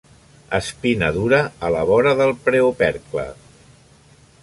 [0.59, 3.31] Espina dura a la vora del preopercle.